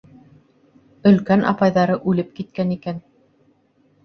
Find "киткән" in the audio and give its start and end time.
2.41-2.73